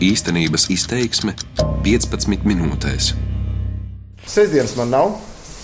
Īstenības 0.00 0.70
izteiksme 0.72 1.34
15 1.84 2.46
minūtēs. 2.48 3.10
Sestdienas 4.24 4.72
man 4.78 4.94
nav, 4.94 5.10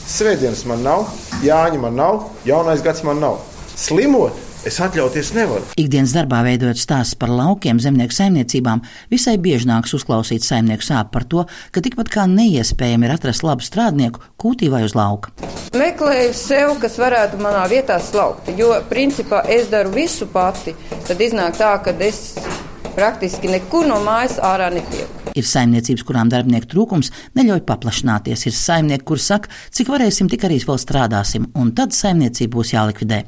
Svētdienas 0.06 0.60
man 0.68 0.82
nav, 0.84 1.06
Jāņa 1.40 1.78
man 1.80 1.96
nav, 1.96 2.18
Jaunais 2.44 2.82
gads 2.84 3.00
man 3.06 3.22
nav. 3.24 3.38
Slimot 3.80 4.36
es 4.68 4.76
atļauties 4.84 5.30
nevaru. 5.32 5.64
Ikdienas 5.80 6.12
darbā 6.12 6.42
veidojot 6.44 6.76
stāstus 6.76 7.16
par 7.16 7.32
laukiem, 7.32 7.80
zemnieku 7.80 8.12
saimniecībām, 8.12 8.82
visai 9.08 9.38
bieži 9.40 9.70
nāks 9.70 9.96
uzklausīt 9.96 10.44
saimnieku 10.44 10.84
sāpes 10.84 11.14
par 11.14 11.24
to, 11.24 11.46
ka 11.72 11.80
tikpat 11.86 12.12
kā 12.12 12.26
neiespējami 12.28 13.08
ir 13.08 13.16
atrast 13.16 13.46
labu 13.46 13.64
strādnieku 13.64 14.20
kūtī 14.36 14.68
vai 14.68 14.82
uz 14.84 14.92
lauka. 14.98 15.32
Meklēju 15.80 16.36
sev, 16.36 16.76
kas 16.82 17.00
varētu 17.00 17.40
manā 17.40 17.64
vietā 17.72 17.96
slaukt, 18.04 18.52
jo 18.60 18.74
principā 18.92 19.46
es 19.48 19.72
daru 19.72 19.96
visu 19.96 20.28
pati. 20.28 20.76
Tad 21.08 21.24
iznāk 21.24 21.56
tā, 21.56 21.72
ka 21.80 21.96
es 22.04 22.36
praktiski 22.96 23.50
nekur 23.52 23.86
no 23.88 24.00
mājas 24.04 24.40
ārā 24.42 24.70
netieku. 24.74 25.22
Ir 25.36 25.44
saimniecības, 25.44 26.04
kurām 26.08 26.30
darbinieku 26.32 26.70
trūkums 26.72 27.10
neļauj 27.36 27.60
paplašināties. 27.68 28.46
Ir 28.48 28.54
saimnieki, 28.56 29.04
kur 29.04 29.20
saka, 29.20 29.52
cik 29.76 29.90
varēsim, 29.92 30.30
tik 30.32 30.46
arī 30.48 30.56
vēl 30.64 30.80
strādāsim, 30.80 31.50
un 31.60 31.74
tad 31.76 31.92
saimniecība 31.92 32.56
būs 32.56 32.72
jālikvidē. 32.72 33.20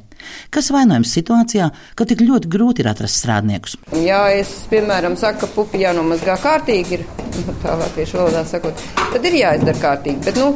Kas 0.51 0.71
vainojams 0.73 1.13
situācijā, 1.15 1.69
ka 1.95 2.07
tik 2.09 2.23
ļoti 2.25 2.49
grūti 2.51 2.83
ir 2.83 2.89
atrast 2.91 3.21
strādniekus? 3.21 3.77
Ja 4.01 4.23
es, 4.33 4.51
piemēram, 4.71 5.15
saku, 5.21 5.45
ka 5.45 5.51
pupi 5.53 5.83
jānomazgā 5.85 6.39
kārtīgi, 6.41 6.97
ir 6.97 7.05
nu, 7.45 7.55
tā 7.61 7.77
latviešu 7.79 8.19
valodā 8.19 8.43
sakot, 8.49 8.83
tad 9.13 9.29
ir 9.29 9.37
jāizdara 9.43 9.85
kārtīgi. 9.85 10.25
Bet, 10.25 10.41
nu, 10.41 10.51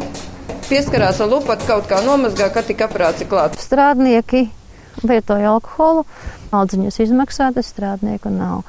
pieskarās 0.68 1.22
ar 1.24 1.32
lupatu 1.32 1.70
kaut 1.70 1.88
kā 1.92 2.02
nomazgā, 2.04 2.50
ka 2.54 2.66
tik 2.66 2.84
aprāts 2.90 3.24
ir 3.24 3.30
klāts. 3.32 3.62
Strādnieki 3.70 4.48
lietoja 5.02 5.52
alkoholu, 5.56 6.06
audziņas 6.54 7.00
izmaksātas, 7.04 7.72
strādnieku 7.74 8.32
nav. 8.34 8.64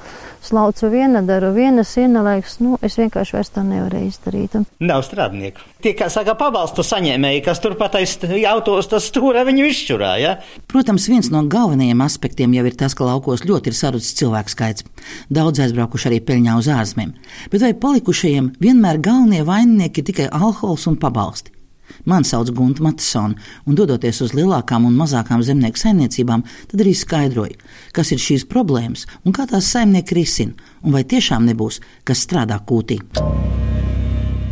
Slaucu 0.45 0.91
viena, 0.93 1.23
daru 1.25 1.55
viena, 1.57 1.81
siena 1.89 2.21
laiks, 2.25 2.59
nu, 2.61 2.77
es 2.85 2.99
vienkārši 3.01 3.37
vairs 3.37 3.53
to 3.55 3.63
nevarēju 3.65 4.11
izdarīt. 4.11 4.57
Un... 4.59 4.67
Nav 4.85 5.05
strādnieku. 5.07 5.65
Tie, 5.85 5.95
kā 5.97 6.11
saka, 6.13 6.35
pabalstu 6.37 6.85
saņēmēji, 6.85 7.45
kas 7.47 7.63
turpat 7.65 7.97
aiz 8.01 8.19
autos, 8.51 8.91
tas 8.93 9.09
stūra 9.09 9.47
viņu 9.49 9.65
izšķurā, 9.71 10.13
ja? 10.21 10.35
Protams, 10.69 11.09
viens 11.09 11.31
no 11.33 11.41
galvenajiem 11.49 12.05
aspektiem 12.05 12.57
jau 12.59 12.67
ir 12.69 12.77
tas, 12.77 12.97
ka 12.97 13.09
laukos 13.09 13.47
ļoti 13.49 13.73
ir 13.73 13.79
sarucis 13.79 14.17
cilvēku 14.21 14.53
skaits. 14.53 14.85
Daudz 15.33 15.65
aizbraukuši 15.65 16.13
arī 16.13 16.21
peļņā 16.29 16.61
uz 16.61 16.69
ārzemēm. 16.77 17.17
Bet 17.53 17.65
vai 17.65 17.73
palikušajiem 17.87 18.55
vienmēr 18.61 19.01
galvenie 19.05 19.45
vaininieki 19.49 20.05
ir 20.05 20.11
tikai 20.13 20.29
alkohols 20.29 20.89
un 20.93 21.01
pabalsti? 21.01 21.55
Mani 22.05 22.29
sauc 22.29 22.51
Gunta 22.55 22.85
Matisona, 22.85 23.39
un 23.67 23.79
dodoties 23.79 24.21
uz 24.25 24.35
lielākām 24.37 24.87
un 24.89 24.97
mazākām 24.99 25.43
zemnieku 25.45 25.81
saimniecībām, 25.81 26.45
tad 26.71 26.85
arī 26.85 26.95
skaidroju, 26.97 27.59
kas 27.97 28.13
ir 28.13 28.23
šīs 28.23 28.47
problēmas 28.51 29.07
un 29.25 29.37
kā 29.37 29.49
tās 29.51 29.71
saimnieki 29.75 30.19
risina, 30.19 30.71
un 30.83 30.97
vai 30.97 31.05
tiešām 31.09 31.49
nebūs, 31.49 31.81
kas 32.05 32.27
strādā 32.27 32.61
kūtī. 32.69 33.01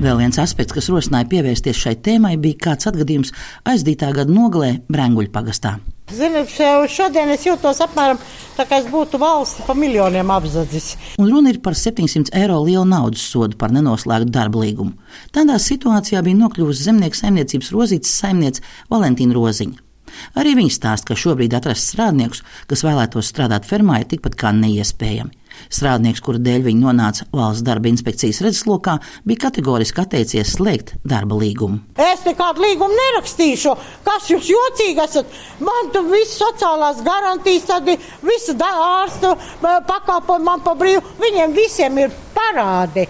Vēl 0.03 0.19
viens 0.19 0.39
aspekts, 0.43 0.75
kas 0.75 0.89
rosināja 0.91 1.29
pievērsties 1.31 1.79
šai 1.79 1.95
tēmai, 2.03 2.35
bija 2.43 2.59
kāds 2.71 2.89
atgadījums 2.91 3.31
aizdītā 3.71 4.11
gada 4.17 4.35
nogalē 4.35 4.81
Brēnguļu 4.91 5.31
pagastā. 5.31 5.77
Ziniet, 6.13 6.51
šodien 6.93 7.31
es 7.33 7.47
jūtos 7.47 7.81
apmēram 7.85 8.19
tā, 8.57 8.67
kā 8.69 8.81
es 8.83 8.89
būtu 8.93 9.21
valsti 9.23 9.65
pa 9.67 9.77
miljoniem 9.79 10.33
apzadzis. 10.35 10.93
Un 11.21 11.31
runa 11.33 11.53
ir 11.53 11.61
par 11.65 11.77
700 11.79 12.35
eiro 12.37 12.59
lielu 12.67 12.85
naudas 12.89 13.25
sodu 13.33 13.57
par 13.61 13.73
nenoslēgtu 13.73 14.33
darba 14.35 14.65
līgumu. 14.65 14.93
Tādā 15.33 15.57
situācijā 15.63 16.21
bija 16.27 16.43
nokļuvusi 16.43 16.89
zemnieku 16.91 17.19
saimniecības 17.19 17.73
rozītes 17.73 18.13
saimniece 18.21 18.65
Valentīna 18.93 19.39
Roziņa. 19.39 19.92
Arī 20.39 20.57
viņa 20.59 20.75
stāsta, 20.79 21.13
ka 21.13 21.19
šobrīd 21.19 21.55
atrast 21.57 21.93
strādniekus, 21.93 22.43
kas 22.71 22.85
vēlētos 22.87 23.29
strādāt 23.29 23.69
fermā, 23.69 24.01
ir 24.03 24.11
tikpat 24.11 24.37
kā 24.39 24.53
neiespējami. 24.57 25.39
Strādnieks, 25.73 26.23
kura 26.25 26.41
dēļ 26.43 26.65
viņa 26.67 26.81
nonāca 26.81 27.27
valsts 27.33 27.65
darba 27.67 27.91
inspekcijas 27.91 28.41
redzeslokā, 28.45 28.97
bija 29.29 29.43
kategoriski 29.47 30.01
atteicies 30.03 30.55
slēgt 30.57 30.95
darba 31.05 31.37
līgumu. 31.43 31.83
Es 32.01 32.25
nekādu 32.25 32.65
līgumu 32.65 32.97
nerakstīšu. 32.97 33.75
Kas 34.07 34.31
jūs 34.33 34.49
jocīgi 34.53 35.05
esat? 35.05 35.37
Man 35.61 35.93
tur 35.95 36.09
viss 36.13 36.41
sociālās 36.41 37.05
garantijas, 37.07 37.69
tad 37.69 37.93
visa 38.25 38.57
ārsta 38.73 39.37
pakalpojumi 39.61 40.49
man 40.49 40.65
pa 40.65 40.77
brīvu. 40.79 41.05
Viņiem 41.23 41.57
visiem 41.57 42.03
ir 42.07 42.19
parādi 42.33 43.07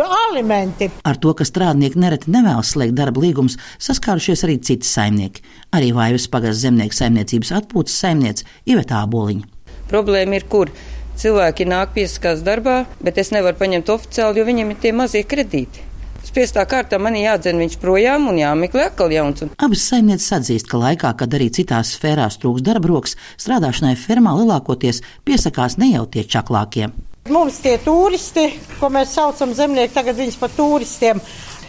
alimenti. 0.00 0.88
Ar 1.04 1.18
to, 1.20 1.34
ka 1.36 1.44
strādnieki 1.44 2.00
nereti 2.00 2.32
nevēlas 2.32 2.72
slēgt 2.72 2.96
darba 2.96 3.20
līgumus, 3.20 3.58
saskārušies 3.82 4.46
arī 4.46 4.58
citi 4.64 4.88
saimnieki. 4.88 5.44
Arī 5.76 5.92
Vaivas 5.96 6.28
pagājas 6.32 6.64
zemnieku 6.64 6.96
saimniecības 6.96 7.52
atpūtas 7.60 8.00
saimniece 8.00 8.48
Ivetā 8.64 9.04
Boliņa. 9.10 9.48
Problēma 9.92 10.38
ir 10.40 10.48
kur? 10.48 10.72
Cilvēki 11.20 11.68
nāk 11.68 11.92
piesakās 11.96 12.40
darbā, 12.46 12.82
bet 13.04 13.18
es 13.20 13.30
nevaru 13.34 13.58
paņemt 13.60 13.90
oficiāli, 13.92 14.40
jo 14.40 14.48
viņiem 14.48 14.72
ir 14.72 14.78
tie 14.80 14.92
mazie 14.96 15.26
kredīti. 15.28 15.84
Spiestā 16.22 16.62
kārtā 16.70 17.00
man 17.02 17.16
jādzen 17.18 17.58
viņš 17.58 17.76
projām 17.82 18.28
un 18.30 18.38
jāmeklē 18.38 18.86
atkal 18.88 19.12
jauns. 19.12 19.42
Un... 19.44 19.50
Abas 19.60 19.84
saimnieces 19.90 20.30
atzīst, 20.38 20.68
ka 20.70 20.80
laikā, 20.80 21.10
kad 21.18 21.34
arī 21.34 21.50
citās 21.52 21.96
sfērās 21.96 22.38
trūks 22.40 22.64
darba 22.64 22.92
rokas, 22.92 23.18
strādāšanai 23.42 23.96
fermā 23.98 24.32
lielākoties 24.38 25.02
piesakās 25.26 25.76
ne 25.82 25.92
jau 25.92 26.06
tie 26.06 26.24
čaklākie. 26.24 26.92
Mums 27.30 27.60
tie 27.62 27.76
turisti, 27.78 28.48
ko 28.80 28.90
mēs 28.90 29.12
saucam 29.14 29.52
zemnieki, 29.54 29.94
tagad 29.94 30.18
viņus 30.18 30.38
par 30.40 30.50
turistiem. 30.56 31.20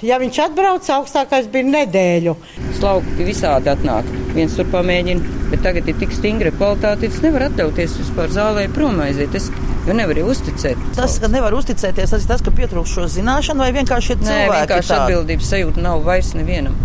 Ja 0.04 0.18
viņš 0.20 0.40
atbrauc, 0.48 0.88
augstākais 0.92 1.46
bija 1.52 1.68
nedēļu. 1.70 2.34
Slauki 2.80 3.28
visādi 3.28 3.70
atnāk. 3.72 4.10
Viens 4.34 4.58
tur 4.58 4.68
pamēģina, 4.74 5.36
bet 5.52 5.62
tagad 5.64 5.88
ir 5.88 6.00
tik 6.02 6.12
stingra 6.12 6.52
kvalitāte, 6.58 7.08
es 7.08 7.22
nevaru 7.24 7.52
atļauties 7.52 8.00
vispār 8.02 8.34
zālē 8.34 8.66
prom 8.74 9.00
aiziet. 9.06 9.38
Es 9.38 9.52
Jo 9.84 9.92
nevar 9.98 10.16
jau 10.16 10.30
uzticēt. 10.32 10.80
Tas, 10.96 11.18
ka 11.20 11.28
nevar 11.28 11.52
uzticēties, 11.58 12.14
tas 12.14 12.24
ir 12.24 12.30
tas, 12.30 12.42
ka 12.44 12.54
pietrūkst 12.56 12.96
šo 12.96 13.08
zināšanu, 13.18 13.66
vai 13.66 13.74
vienkārši 13.76 14.14
ir 14.14 14.22
cilvēki. 14.22 14.48
Nē, 14.48 14.60
vienkārši 14.62 14.94
atbildības 14.96 15.50
sajūta 15.52 15.84
nav 15.84 16.06
vairs 16.06 16.30
nevienam. 16.38 16.78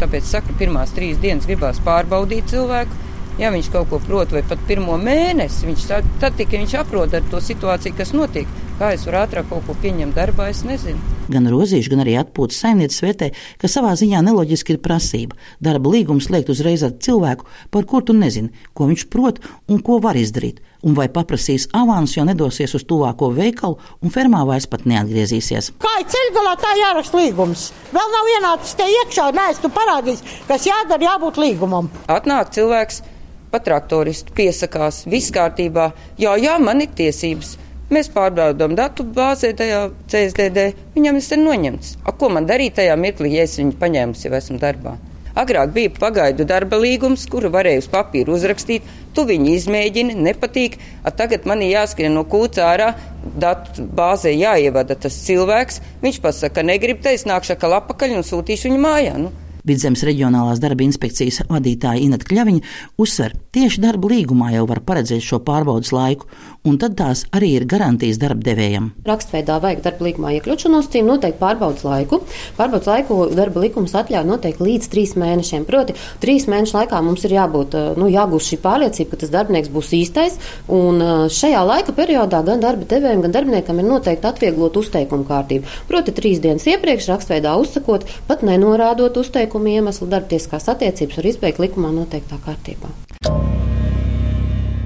Tāpēc 0.00 0.26
saka, 0.26 0.56
pirmās 0.58 0.90
trīs 0.96 1.20
dienas 1.22 1.46
gribās 1.46 1.78
pārbaudīt 1.86 2.50
cilvēku. 2.50 3.03
Ja 3.34 3.48
viņš 3.50 3.66
kaut 3.74 3.88
ko 3.90 3.98
prot, 3.98 4.30
vai 4.30 4.44
pat 4.46 4.60
pirmo 4.68 4.94
mēnesi, 5.00 5.66
viņš 5.66 5.86
tad, 5.90 6.06
tad 6.22 6.36
tikai 6.38 6.60
viņš 6.62 6.74
aprod 6.78 7.16
ar 7.18 7.24
to 7.32 7.40
situāciju, 7.42 7.96
kas 7.98 8.12
notiek. 8.14 8.50
Kā 8.78 8.92
es 8.94 9.04
varu 9.06 9.20
ātrāk 9.24 9.48
kaut 9.50 9.66
ko 9.66 9.74
pieņemt 9.82 10.14
darbā, 10.14 10.48
es 10.50 10.62
nezinu. 10.66 10.98
Gan 11.30 11.48
rozīši, 11.50 11.90
gan 11.90 12.02
arī 12.04 12.14
atpūtas 12.20 12.60
saimnieces 12.62 13.02
vērtē, 13.02 13.30
ka 13.58 13.70
savā 13.70 13.94
ziņā 13.98 14.20
neloģiski 14.26 14.74
ir 14.74 14.80
prasība 14.84 15.38
darba 15.62 15.90
līgums 15.94 16.28
slēgt 16.28 16.52
uzreiz 16.52 16.84
ar 16.86 16.92
cilvēku, 17.02 17.46
par 17.74 17.86
kuru 17.90 18.10
tu 18.10 18.16
nezini, 18.18 18.52
ko 18.74 18.86
viņš 18.90 19.06
prot 19.10 19.40
un 19.70 19.80
ko 19.82 19.98
var 20.04 20.18
izdarīt, 20.20 20.60
un 20.86 20.94
vai 20.98 21.06
paprasīs 21.10 21.66
avans, 21.74 22.14
jo 22.14 22.26
nedosies 22.28 22.74
uz 22.76 22.84
tuvāko 22.86 23.30
veikalu 23.34 23.80
un 24.02 24.14
fermā 24.14 24.44
vairs 24.46 24.68
pat 24.70 24.84
neatgriezīsies. 24.90 25.72
Kā 25.82 25.94
ir 26.02 26.06
ceļgalā, 26.12 26.54
tā 26.60 26.74
jāraksta 26.82 27.18
līgums. 27.22 27.70
Vēl 27.94 28.14
nav 28.14 28.30
ienācis 28.36 28.78
te 28.78 28.86
iekšā, 29.00 29.30
nē, 29.38 29.48
es 29.54 29.62
tu 29.64 29.72
parādīšu, 29.74 30.38
kas 30.50 30.68
jādara, 30.68 31.14
jābūt 31.14 31.40
līgumam. 31.40 31.90
Atnāk 32.10 32.52
cilvēks, 32.58 33.00
pat 33.54 33.68
traktorists 33.68 34.34
piesakās, 34.34 35.04
viss 35.06 35.30
kārtībā, 35.34 35.92
jā, 36.18 36.34
jā, 36.42 36.58
man 36.58 36.82
ir 36.82 36.90
tiesības. 36.98 37.54
Mēs 37.92 38.08
pārbaudām 38.10 38.72
datu 38.74 39.04
bāzē, 39.04 39.52
tajā 39.54 39.80
CSDD. 40.10 40.70
Viņam 40.96 41.18
ir 41.20 41.40
noņemts. 41.42 41.98
A, 42.02 42.14
ko 42.16 42.30
man 42.32 42.48
darīt 42.48 42.78
tajā 42.80 42.94
mirklī, 42.98 43.36
ja 43.36 43.44
es 43.44 43.58
viņu 43.60 43.76
paņēmu, 43.78 44.16
jau 44.24 44.32
esmu 44.38 44.56
darbā? 44.62 44.96
Agrāk 45.38 45.72
bija 45.74 45.90
pagaidu 45.92 46.46
darba 46.46 46.78
līgums, 46.78 47.26
kuru 47.30 47.50
varēja 47.52 47.82
uz 47.82 47.88
papīra 47.90 48.32
uzrakstīt. 48.32 48.86
Tu 49.14 49.26
viņu 49.28 49.52
izmēģini, 49.58 50.16
nepatīk. 50.26 50.78
A, 51.02 51.12
tagad 51.12 51.44
man 51.50 51.62
ir 51.62 51.74
jāskrien 51.74 52.14
no 52.16 52.24
kūca 52.24 52.64
ārā, 52.70 52.90
datu 53.22 53.84
bāzē 53.84 54.32
jāievada 54.32 54.96
tas 54.96 55.20
cilvēks. 55.26 55.82
Viņš 56.02 56.22
pasaka, 56.24 56.64
negrib 56.66 57.04
te, 57.04 57.12
es 57.18 57.28
nākšu 57.28 57.58
atkal 57.58 57.76
apakaļ 57.82 58.16
un 58.16 58.26
sūtīšu 58.26 58.70
viņu 58.70 58.84
mājā. 58.86 59.16
Nu. 59.26 59.34
Vidzemes 59.64 60.04
reģionālās 60.04 60.60
darba 60.60 60.84
inspekcijas 60.84 61.40
vadītāja 61.48 62.02
Inata 62.04 62.28
Kļaviņa 62.28 62.74
uzsver, 63.00 63.32
tieši 63.54 63.80
darba 63.80 64.10
līgumā 64.12 64.50
jau 64.52 64.66
var 64.68 64.82
paredzēt 64.84 65.24
šo 65.24 65.40
pārbaudas 65.46 65.92
laiku, 65.94 66.28
un 66.64 66.78
tad 66.80 66.96
tās 66.96 67.24
arī 67.36 67.50
ir 67.58 67.66
garantijas 67.68 68.18
darba 68.20 68.44
devējam. 68.46 68.88
Rakstveidā 69.04 69.58
vajag 69.60 69.82
darba 69.84 70.06
līgumā 70.06 70.32
iekļaut 70.38 70.64
šo 70.64 70.72
nosacījumu, 70.72 71.10
noteikti 71.12 71.40
pārbaudas 71.42 71.84
laiku. 71.84 72.20
Pārbaudas 72.56 72.88
laiku 72.88 73.18
darba 73.36 73.64
likums 73.66 73.94
atļauj 73.98 74.24
noteikti 74.28 74.64
līdz 74.64 74.88
trīs 74.92 75.12
mēnešiem. 75.20 75.66
Proti, 75.68 75.96
trīs 76.24 76.48
mēnešu 76.50 76.78
laikā 76.78 77.02
mums 77.04 77.26
ir 77.28 77.36
jābūt, 77.36 77.76
nu, 78.00 78.08
jāgūst 78.12 78.54
šī 78.54 78.60
pārliecība, 78.64 79.12
ka 79.12 79.20
tas 79.24 79.34
darbinieks 79.34 79.72
būs 79.74 79.92
īstais, 80.00 80.40
un 80.72 81.04
šajā 81.32 81.62
laika 81.68 81.96
periodā 81.96 82.40
gan 82.48 82.64
darba 82.64 82.88
devējiem, 82.88 83.24
gan 83.26 83.36
darbiniekam 83.36 83.80
ir 83.80 83.88
noteikti 83.90 84.30
atvieglot 84.30 84.80
uzteikumu 84.80 85.28
kārtību. 85.28 85.68
Proti, 85.90 86.16
trīs 86.16 86.40
dienas 86.44 86.64
iepriekš 86.70 87.10
rakstveidā 87.12 87.56
uzsakot, 87.60 88.08
pat 88.28 88.44
nenorādot 88.46 89.20
uzteikumu 89.20 89.76
iemeslu 89.76 90.08
darbtieskās 90.08 90.70
attiecības 90.72 91.20
var 91.20 91.32
izbeigt 91.34 91.60
likumā 91.60 91.92
noteiktā 91.92 92.40
kārtībā. 92.48 92.94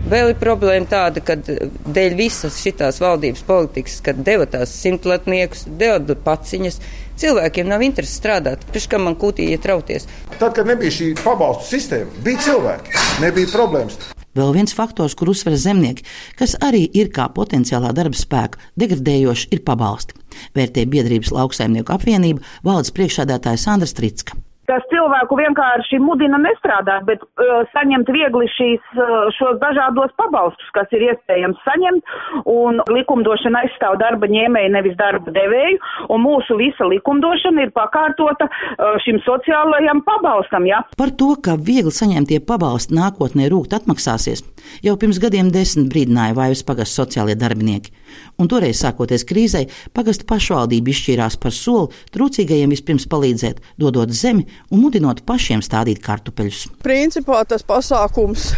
Vēl 0.08 0.30
ir 0.32 0.38
problēma 0.40 0.88
tāda, 0.88 1.20
ka 1.20 1.34
dēļ 1.36 2.14
visas 2.16 2.56
šīs 2.62 3.00
valdības 3.02 3.42
politikas, 3.44 3.98
kad 4.06 4.22
deva 4.24 4.46
tās 4.48 4.72
simtlatniekus, 4.72 5.66
deva 5.80 6.16
paciņas, 6.24 6.78
cilvēkiem 7.20 7.68
nav 7.68 7.84
interesi 7.84 8.16
strādāt. 8.16 8.64
Pirms 8.72 8.88
kam 8.88 9.04
man 9.04 9.18
kūtī 9.20 9.50
ietrauties? 9.52 10.08
Tad, 10.38 10.54
kad 10.56 10.64
nebija 10.70 10.94
šī 10.96 11.10
pabalstu 11.20 11.74
sistēma, 11.74 12.24
bija 12.24 12.40
cilvēki, 12.46 12.96
nebija 13.26 13.52
problēmas. 13.52 14.00
Vēl 14.38 14.54
viens 14.56 14.72
faktors, 14.72 15.18
kur 15.18 15.34
uzsver 15.34 15.58
zemnieki, 15.60 16.08
kas 16.40 16.56
arī 16.64 16.86
ir 16.96 17.12
kā 17.12 17.28
potenciālā 17.34 17.92
darba 17.92 18.16
spēka 18.16 18.64
degradējoši, 18.80 19.52
ir 19.52 19.64
pabalsti. 19.66 20.16
Vērtē 20.56 20.88
biedrības 20.88 21.34
lauksaimnieku 21.36 21.92
apvienība 21.92 22.44
valdes 22.64 22.96
priekšādātāja 22.96 23.60
Sandra 23.60 23.90
Stritska 23.90 24.40
tas 24.68 24.84
cilvēku 24.92 25.38
vienkārši 25.38 26.00
mudina 26.02 26.38
nestrādāt, 26.42 27.06
bet 27.08 27.22
uh, 27.24 27.64
saņemt 27.72 28.10
viegli 28.12 28.48
šīs, 28.54 28.84
uh, 28.96 29.28
šos 29.36 29.58
dažādos 29.62 30.12
pabalstus, 30.20 30.68
kas 30.76 30.92
ir 30.96 31.06
iespējams 31.08 31.60
saņemt, 31.66 32.14
un 32.52 32.82
likumdošana 32.92 33.64
aizstāv 33.64 33.98
darba 34.02 34.28
ņēmēju, 34.30 34.74
nevis 34.76 34.96
darba 35.00 35.32
devēju, 35.34 35.80
un 36.12 36.24
mūsu 36.24 36.58
visa 36.60 36.88
likumdošana 36.88 37.66
ir 37.66 37.74
pakārtota 37.76 38.48
uh, 38.48 38.96
šim 39.04 39.22
sociālajam 39.26 40.04
pabalstam, 40.06 40.68
ja? 40.68 40.82
Par 41.00 41.14
to, 41.16 41.32
ka 41.42 41.56
viegli 41.56 41.94
saņemtie 41.94 42.42
pabalsti 42.48 42.96
nākotnē 42.98 43.48
rūgt 43.52 43.76
atmaksāsies, 43.78 44.44
jau 44.84 44.98
pirms 45.00 45.20
gadiem 45.22 45.52
desmit 45.54 45.88
brīdināja 45.92 46.36
Vaivas 46.38 46.64
pagasts 46.66 47.00
sociālie 47.00 47.38
darbinieki. 47.38 47.94
Un 48.38 48.50
toreiz, 48.50 48.78
sākoties 48.82 49.26
krīzei, 49.28 49.66
pagastu 49.96 50.26
pašvaldība 50.28 50.92
izšķīrās 50.92 51.38
par 51.42 51.54
soli 51.54 51.92
trūcīgajiem 52.14 52.74
vispirms 52.74 53.08
palīdzēt, 53.10 53.62
dodot 53.80 54.12
zemi 54.14 54.46
un 54.70 54.84
mudinot 54.84 55.24
pašiem 55.28 55.64
stādīt 55.64 56.02
kartupeļus. 56.04 56.66
Principā 56.84 57.42
tas 57.48 57.66
pasākums 57.66 58.52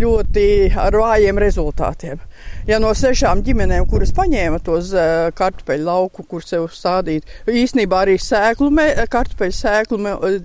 ļoti 0.00 0.46
ar 0.80 0.96
vājiem 1.00 1.40
rezultātiem. 1.40 2.20
Ja 2.64 2.78
no 2.80 2.94
sešām 2.96 3.42
ģimenēm, 3.44 3.84
kuras 3.90 4.08
paņēma 4.16 4.56
tos 4.64 4.88
uh, 4.96 5.28
kartupeļu 5.36 5.84
lauku, 5.84 6.22
kur 6.24 6.40
sev 6.40 6.70
stādīt, 6.72 7.28
īsnībā 7.44 7.98
arī 8.06 8.14
sēklu, 8.16 8.70
kartupeļu 9.12 9.56
sēklu 9.58 9.98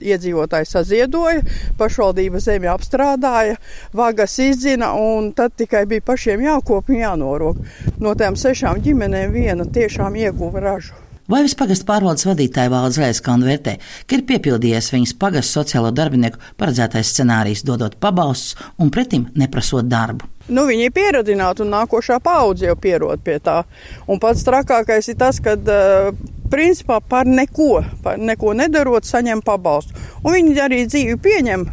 iedzīvotāji 0.04 0.68
saziedoja, 0.68 1.46
pašvaldība 1.80 2.42
zemi 2.44 2.68
apstrādāja, 2.68 3.56
vagas 3.96 4.36
izdzina, 4.44 4.92
un 5.00 5.32
tad 5.32 5.56
tikai 5.56 5.86
bija 5.88 6.04
pašiem 6.12 6.44
jākop 6.44 6.92
un 6.92 7.00
jānorok. 7.06 7.62
No 8.04 8.12
tām 8.20 8.36
sešām 8.36 8.82
ģimenēm 8.84 9.32
viena 9.32 9.64
tiešām 9.64 10.20
ieguva 10.20 10.66
ražu. 10.66 10.98
Vaivis 11.30 11.54
pagastu 11.56 11.86
pārvaldes 11.86 12.26
vadītāja 12.26 12.72
Vāla 12.74 12.90
Zvaigznes 12.92 13.46
vērtē, 13.46 13.76
ka 14.10 14.18
ir 14.18 14.26
piepildījies 14.28 14.92
viņas 14.96 15.14
pagastu 15.22 15.62
sociālo 15.62 15.94
darbinieku 15.96 16.42
paredzētais 16.58 17.14
scenārijs, 17.14 17.64
dodot 17.64 17.96
pabalstus 18.02 18.58
un 18.82 18.92
pretim 18.92 19.30
neprasot 19.38 19.88
darbu. 19.88 20.28
Nu, 20.50 20.66
viņi 20.70 20.90
ir 20.90 20.94
pieradināti 20.96 21.64
un 21.66 21.74
nākošā 21.76 22.20
paudze 22.26 22.70
jau 22.70 22.76
pierod 22.80 23.22
pie 23.26 23.38
tā. 23.44 23.62
Un 24.10 24.22
pats 24.22 24.44
trakākais 24.48 25.12
ir 25.12 25.18
tas, 25.20 25.40
ka 25.44 25.56
uh, 25.56 26.10
principā 26.50 27.00
par 27.06 27.30
neko, 27.30 27.84
par 28.04 28.18
neko 28.18 28.56
nedarot, 28.58 29.06
saņem 29.06 29.44
pabalstu. 29.46 29.94
Un 30.24 30.36
viņi 30.36 30.56
arī 30.64 30.82
dzīvi 30.90 31.20
pieņem, 31.22 31.68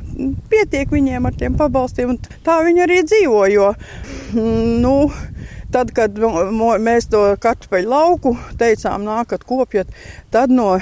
pietiek 0.52 0.92
viņiem 0.92 1.28
ar 1.28 1.38
tiem 1.40 1.56
pabalstiem, 1.58 2.14
un 2.14 2.42
tā 2.44 2.60
viņi 2.66 2.84
arī 2.84 3.00
dzīvo. 3.08 3.46
Jo, 3.52 3.72
mm, 4.34 4.76
nu, 4.84 4.98
Tad, 5.76 5.90
kad 5.92 6.14
mēs 6.80 7.08
to 7.10 7.20
kartupeļu 7.42 7.90
lauku 7.90 8.30
teicām, 8.56 9.02
nākat 9.04 9.42
kopjat, 9.44 9.90
tad 10.30 10.52
no 10.54 10.76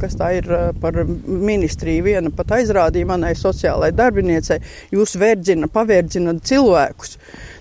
kas 0.00 0.16
tā 0.18 0.32
ir 0.38 0.48
par 0.80 1.02
ministriju, 1.04 2.06
viena 2.08 2.32
pat 2.34 2.56
aizrādīja 2.58 3.08
manai 3.10 3.34
sociālai 3.38 3.92
darbiniecei, 3.96 4.60
jūs 4.94 5.16
verdzina, 5.20 5.70
paverdzinat 5.70 6.42
cilvēkus. 6.48 7.16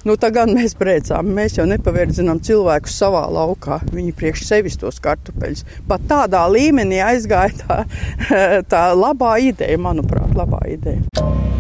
Nu, 0.08 0.16
tā 0.16 0.32
gan 0.32 0.54
mēs 0.56 0.78
brēcām, 0.80 1.34
mēs 1.36 1.58
jau 1.60 1.68
nepaverdzinām 1.70 2.40
cilvēkus 2.48 2.96
savā 3.02 3.26
laukā. 3.36 3.82
Viņi 3.92 4.16
priekš 4.16 4.46
sevis 4.48 4.80
tos 4.80 5.02
kartupeļus. 5.04 5.66
Pat 5.90 6.08
tādā 6.10 6.46
līmenī 6.52 7.04
aizgāja 7.04 7.60
tā, 7.62 7.80
tā 8.74 8.84
labā 8.96 9.36
ideja, 9.52 9.80
manuprāt, 9.90 10.32
labā 10.40 10.64
ideja. 10.72 11.59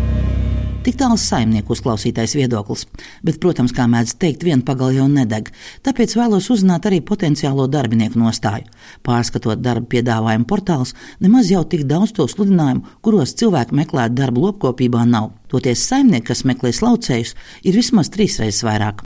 Tik 0.79 0.95
tāls 0.95 1.25
saimnieku 1.27 1.73
uzklausītais 1.75 2.37
viedoklis, 2.37 2.85
bet, 3.25 3.35
protams, 3.43 3.73
kā 3.75 3.83
mēdz 3.91 4.13
teikt, 4.21 4.45
viena 4.47 4.63
pagala 4.63 4.95
jau 4.95 5.07
nedeg. 5.11 5.49
Tāpēc 5.83 6.13
vēlos 6.15 6.47
uzzināt 6.53 6.87
arī 6.87 7.01
potenciālo 7.03 7.65
darbinieku 7.67 8.21
nostāju. 8.21 8.69
Pārskatot 9.03 9.59
darba 9.59 9.89
piedāvājumu 9.91 10.47
portālus, 10.47 10.95
nemaz 11.19 11.51
jau 11.51 11.65
tik 11.67 11.83
daudz 11.89 12.15
to 12.15 12.29
sludinājumu, 12.31 12.95
kuros 13.03 13.35
cilvēki 13.41 13.75
meklētu 13.75 14.15
darbu 14.21 14.45
lopkopībā, 14.45 15.03
nav. 15.03 15.33
Toties 15.51 15.83
saimnieki, 15.83 16.29
kas 16.31 16.45
meklē 16.47 16.71
laucējus, 16.79 17.35
ir 17.67 17.75
vismaz 17.75 18.11
trīsreiz 18.15 18.63
vairāk. 18.63 19.03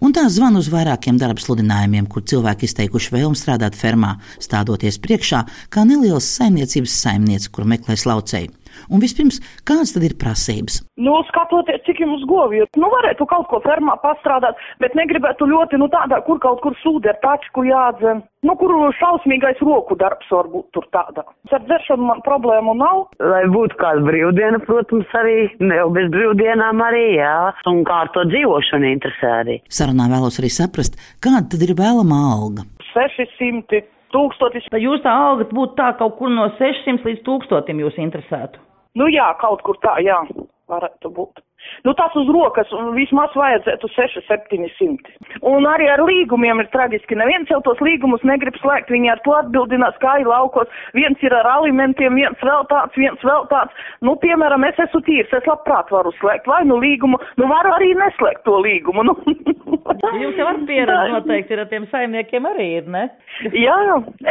Un 0.00 0.14
tā 0.16 0.24
zvan 0.32 0.56
uz 0.56 0.70
vairākiem 0.72 1.18
darba 1.20 1.42
sludinājumiem, 1.44 2.06
kur 2.08 2.24
cilvēki 2.24 2.64
izteikuši 2.64 3.12
vēlmu 3.12 3.36
strādāt 3.36 3.76
fermā, 3.76 4.14
stādoties 4.40 4.96
priekšā 5.04 5.44
kā 5.68 5.84
nelielas 5.84 6.30
saimniecības 6.38 6.96
saimniece, 7.04 7.52
kur 7.52 7.68
meklēs 7.68 8.08
laucēju. 8.08 8.59
Un 8.90 9.02
vispirms, 9.02 9.40
kādas 9.68 9.94
tad 9.94 10.06
ir 10.06 10.16
prasības? 10.20 10.80
Nu, 11.00 11.14
skatoties, 11.30 11.82
cik 11.86 12.02
jums 12.04 12.24
govju, 12.28 12.66
nu, 12.80 12.90
varētu 12.94 13.26
kaut 13.30 13.48
ko 13.50 13.60
fermā 13.64 13.96
pastrādāt, 14.02 14.58
bet 14.82 14.96
negribētu 14.98 15.48
ļoti, 15.48 15.80
nu, 15.80 15.88
tādā, 15.92 16.20
kur 16.26 16.40
kaut 16.42 16.60
kur 16.64 16.76
sūdi 16.82 17.10
ar 17.12 17.20
tačku 17.24 17.64
jādzen. 17.68 18.24
Nu, 18.46 18.54
kur 18.56 18.72
šausmīgais 18.96 19.60
roku 19.60 19.96
darbs 20.00 20.28
varbūt 20.32 20.70
tur 20.76 20.86
tādā. 20.94 21.26
Ar 21.52 21.64
dzeršanu 21.66 22.06
man 22.08 22.22
problēmu 22.24 22.72
nav. 22.78 23.02
Lai 23.20 23.42
būtu 23.52 23.76
kāda 23.80 24.00
brīvdiena, 24.06 24.62
protams, 24.64 25.12
arī, 25.20 25.50
ne 25.60 25.76
jau 25.76 25.90
bez 25.92 26.08
brīvdienām 26.14 26.80
arī, 26.86 27.04
jā, 27.18 27.36
un 27.68 27.82
kā 27.88 28.02
ar 28.06 28.12
to 28.16 28.24
dzīvošanu 28.32 28.88
interesē 28.94 29.32
arī. 29.42 29.60
Sarunā 29.68 30.08
vēlos 30.12 30.40
arī 30.40 30.52
saprast, 30.56 30.96
kāda 31.20 31.44
tad 31.52 31.66
ir 31.68 31.76
vēlamā 31.76 32.20
alga. 32.32 32.64
600 32.94 33.84
tūkstotis. 34.14 34.66
Vai 34.72 34.82
jūs 34.84 35.02
tā 35.04 35.12
alga 35.12 35.46
būtu 35.50 35.76
tā 35.78 35.92
kaut 35.98 36.16
kur 36.18 36.32
no 36.32 36.48
600 36.58 37.06
līdz 37.06 37.22
1000 37.26 37.84
jūs 37.84 38.00
interesētu? 38.02 38.62
Nu 38.98 39.06
jā, 39.10 39.28
kaut 39.40 39.62
kur 39.66 39.78
tā, 39.82 39.98
jā, 40.02 40.18
varētu 40.70 41.12
būt. 41.14 41.42
Nu, 41.86 41.94
tas 41.96 42.14
uz 42.18 42.28
rokas 42.32 42.70
vismaz 42.96 43.34
vajadzētu 43.38 43.90
6, 43.94 44.20
700. 44.28 45.14
Un 45.46 45.68
arī 45.70 45.88
ar 45.92 46.02
līgumiem 46.04 46.62
ir 46.62 46.68
traģiski. 46.74 47.18
Neviens 47.18 47.50
jau 47.52 47.60
tos 47.66 47.80
līgumus 47.84 48.24
negrib 48.28 48.58
slēgt. 48.60 48.92
Viņi 48.92 49.12
ar 49.14 49.22
to 49.24 49.34
atbildinās, 49.38 49.96
kā 50.02 50.18
ir 50.20 50.28
laukos. 50.30 50.70
Viens 50.96 51.20
ir 51.24 51.34
ar 51.36 51.48
alimentiem, 51.56 52.18
viens 52.20 52.44
vēl 52.44 52.66
tāds, 52.72 52.96
viens 53.00 53.24
vēl 53.26 53.46
tāds. 53.52 53.86
Nu, 54.04 54.16
piemēram, 54.20 54.66
es 54.68 54.80
esmu 54.86 55.02
tīrs, 55.06 55.32
es 55.36 55.48
labprāt 55.48 55.92
varu 55.94 56.12
slēgt 56.18 56.48
vai 56.50 56.62
nu 56.68 56.80
līgumu, 56.82 57.20
nu 57.40 57.50
varu 57.50 57.74
arī 57.76 57.92
neslēgt 57.98 58.44
to 58.48 58.60
līgumu. 58.64 59.06
Nu. 59.10 59.16
Jums 60.20 60.38
jau 60.38 60.46
ar 60.48 60.60
pieredzi 60.68 61.14
noteikti 61.14 61.54
ir 61.54 61.62
ar 61.64 61.68
tiem 61.70 61.86
saimniekiem 61.90 62.46
arī 62.50 62.66
ir, 62.80 62.88
ne? 62.90 63.06
Jā, 63.66 63.76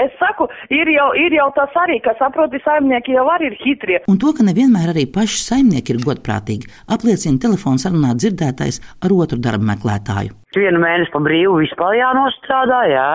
es 0.01 0.13
saku, 0.21 0.47
ir 0.74 0.89
jau, 0.94 1.09
ir 1.18 1.33
jau 1.38 1.47
tas 1.56 1.75
arī, 1.83 2.00
ka 2.06 2.13
saproti, 2.19 2.62
saimnieki 2.65 3.15
jau 3.15 3.25
arī 3.33 3.50
ir 3.51 3.57
hitrie. 3.62 4.00
Un 4.12 4.19
to, 4.21 4.33
ka 4.38 4.45
nevienmēr 4.45 4.94
arī 4.94 5.06
paši 5.13 5.39
saimnieki 5.45 5.95
ir 5.95 6.01
godprātīgi, 6.06 6.69
apliecina 6.91 7.29
telefons 7.38 7.86
sarunā 7.86 8.16
dzirdētais 8.18 8.81
ar 9.06 9.14
otru 9.14 9.38
darba 9.38 9.70
meklētāju. 9.74 10.34
Vienu 10.58 10.81
mēnesi 10.81 11.14
pa 11.14 11.22
brīvu 11.22 11.60
vispār 11.62 12.00
jānostrādā, 12.00 12.80
jā. 12.89 13.10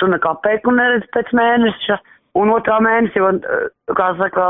Tu 0.00 0.08
nekā 0.08 0.36
pēku 0.44 0.72
neredz 0.76 1.08
pēc 1.16 1.32
mēneša. 1.36 1.98
Un 2.36 2.50
otrā 2.52 2.76
mēnesī, 2.84 3.22
kā 3.96 4.06
saka, 4.18 4.46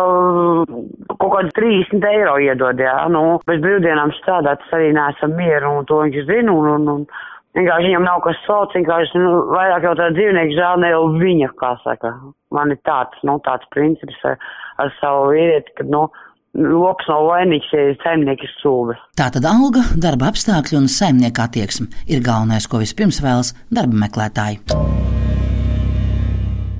kaut 1.20 1.32
kāds 1.36 1.54
30 1.54 2.06
eiro 2.10 2.34
iedod, 2.42 2.82
jā. 2.82 2.96
Nu, 3.14 3.38
bez 3.46 3.62
brīvdienām 3.62 4.10
strādāt, 4.18 4.64
tas 4.64 4.74
arī 4.78 4.90
neesam 4.96 5.36
mieru, 5.38 5.70
un 5.78 5.86
to 5.86 6.00
viņš 6.02 6.26
zina, 6.26 6.50
un, 6.50 6.66
un, 6.72 6.88
un 6.96 7.06
vienkārši 7.54 7.92
viņam 7.92 8.08
nav 8.08 8.22
kas 8.26 8.40
sauc, 8.46 8.74
vienkārši, 8.74 9.22
nu, 9.22 9.36
vairāk 9.54 9.86
jau 9.86 9.94
tā 10.00 10.10
dzīvnieku 10.16 10.56
žēl 10.58 10.82
ne 10.82 10.92
jau 10.92 11.04
viņa, 11.14 11.52
kā 11.62 11.72
saka. 11.84 12.12
Man 12.54 12.74
ir 12.74 12.80
tāds, 12.88 13.22
nu, 13.28 13.38
tāds 13.46 13.70
princips 13.74 14.18
ar, 14.26 14.36
ar 14.82 14.90
savu 14.98 15.30
vīrieti, 15.36 15.76
ka, 15.78 15.86
nu, 15.92 16.08
lops 16.56 17.08
nav 17.10 17.26
vainīgs, 17.30 17.68
ja 17.74 17.94
saimnieki 18.02 18.48
sūve. 18.60 18.96
Tātad 19.18 19.46
alga, 19.48 19.84
darba 20.00 20.30
apstākļi 20.32 20.80
un 20.80 20.88
saimnieka 20.92 21.48
attieksme 21.48 21.90
ir 22.08 22.24
galvenais, 22.24 22.68
ko 22.68 22.80
vispirms 22.82 23.20
vēlas 23.24 23.54
darba 23.72 24.06
meklētāji. 24.06 24.62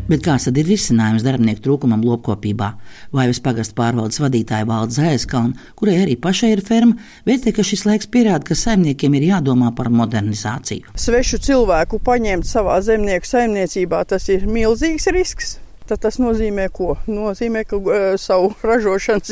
Bet 0.07 0.23
kāds 0.23 0.47
tad 0.47 0.59
ir 0.61 0.69
risinājums 0.71 1.25
darbinieku 1.27 1.65
trūkumam 1.65 2.05
lopkopībā? 2.07 2.69
Vaivas 3.17 3.41
pagastu 3.43 3.75
pārvaldes 3.81 4.21
vadītāja 4.23 4.69
Valda 4.69 4.95
Zēskalna, 5.01 5.59
kurai 5.79 5.97
arī 6.05 6.15
pašai 6.23 6.53
ir 6.55 6.63
ferma, 6.67 6.95
vērtē, 7.27 7.51
ka 7.57 7.67
šis 7.67 7.83
laiks 7.89 8.11
pierāda, 8.15 8.47
ka 8.47 8.55
saimniekiem 8.55 9.19
ir 9.19 9.27
jādomā 9.33 9.73
par 9.75 9.91
modernizāciju. 9.91 10.95
Svešu 10.95 11.43
cilvēku 11.49 11.99
paņemt 12.07 12.47
savā 12.47 12.79
zemnieku 12.87 13.27
saimniecībā 13.27 14.05
tas 14.07 14.31
ir 14.31 14.47
milzīgs 14.47 15.11
risks. 15.11 15.57
Tad 15.87 16.01
tas 16.03 16.17
nozīmē, 16.19 16.65
ko? 16.75 16.97
Nozīmē, 17.07 17.63
ka 17.69 17.79
uh, 17.79 18.07
savu 18.19 18.51
ražošanas 18.67 19.31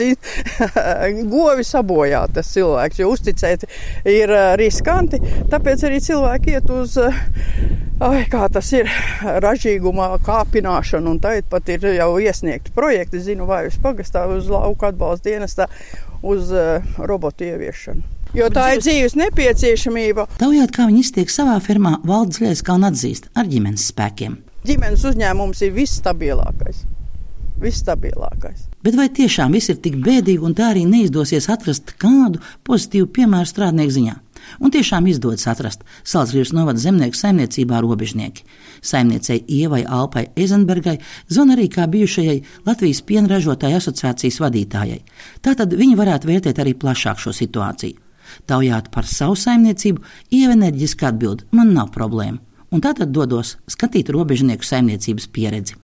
govi 1.34 1.66
sabojā 1.66 2.20
tas 2.34 2.52
cilvēks, 2.54 3.00
jo 3.02 3.10
uzticēt 3.10 3.66
ir 4.06 4.30
uh, 4.30 4.52
riskanti. 4.60 5.18
Tāpēc 5.50 5.82
arī 5.88 5.98
cilvēki 6.04 6.54
iet 6.54 6.70
uz, 6.70 6.94
uh, 7.02 7.18
ai, 8.06 8.22
kā 8.30 8.46
tas 8.54 8.70
ir, 8.76 8.90
ražīgumā 9.42 10.12
kāpināšanu, 10.22 11.16
un 11.16 11.20
tagad 11.24 11.50
pat 11.50 11.74
ir 11.74 11.88
jau 11.96 12.12
iesniegti 12.22 12.74
projekti, 12.76 13.22
zinu, 13.26 13.50
vai 13.50 13.64
uz 13.72 13.80
pagastā, 13.82 14.28
uz 14.30 14.46
lauku 14.50 14.86
atbalsta 14.86 15.32
dienestā, 15.32 15.68
uz 16.22 16.54
uh, 16.54 16.96
robotu 17.02 17.50
ieviešanu. 17.50 18.06
Jo 18.34 18.46
tā 18.50 18.72
ir 18.74 18.82
dzīves 18.82 19.18
nepieciešamība. 19.18 20.30
Taujāt, 20.38 20.74
kā 20.74 20.86
viņi 20.86 21.02
iztiek 21.02 21.30
savā 21.30 21.58
firmā, 21.62 21.98
valdes 22.06 22.42
lietas 22.42 22.62
kā 22.66 22.78
un 22.78 22.90
atzīst 22.90 23.30
ar 23.34 23.50
ģimenes 23.50 23.90
spēkiem 23.90 24.42
ģimenes 24.64 25.04
uzņēmums 25.10 25.62
ir 25.66 25.72
visstabilākais. 25.76 26.84
Visstabilākais. 27.60 28.66
Bet 28.84 28.96
vai 28.98 29.06
tiešām 29.14 29.54
viss 29.54 29.70
ir 29.72 29.78
tik 29.80 29.96
bēdīgi 30.02 30.42
un 30.44 30.56
tā 30.58 30.72
arī 30.72 30.82
neizdosies 30.88 31.46
atrast 31.52 31.94
kādu 32.02 32.42
pozitīvu 32.66 33.08
piemēru 33.14 33.48
strādnieku 33.48 33.94
ziņā? 33.94 34.14
Un 34.60 34.72
tiešām 34.74 35.06
izdodas 35.08 35.46
atrast 35.48 35.84
Salzgrības 36.04 36.52
novada 36.52 36.82
zemnieku 36.82 37.16
saimniecībā 37.16 37.78
robežnieki. 37.80 38.44
Saimniecei 38.84 39.40
Ievai 39.48 39.84
Alpai 39.88 40.26
Eizenbergai 40.36 40.98
zvana 41.28 41.56
arī 41.56 41.70
kā 41.72 41.86
bijušajai 41.88 42.40
Latvijas 42.66 43.00
piena 43.08 43.30
ražotāju 43.32 43.80
asociācijas 43.80 44.40
vadītājai. 44.44 45.00
Tātad 45.40 45.72
viņi 45.72 45.96
varētu 46.00 46.28
vērtēt 46.28 46.60
arī 46.60 46.74
plašāk 46.76 47.22
šo 47.22 47.32
situāciju. 47.32 48.00
Taujāt 48.48 48.90
par 48.92 49.06
savu 49.08 49.36
saimniecību, 49.38 50.02
Ieva 50.32 50.56
enerģiski 50.58 51.06
atbild: 51.08 51.46
Man 51.52 51.72
nav 51.76 51.92
problēma. 51.94 52.42
Un 52.74 52.82
tātad 52.82 53.12
dodos 53.14 53.52
skatīt 53.70 54.08
robežnieku 54.10 54.66
saimniecības 54.66 55.28
pieredzi. 55.30 55.76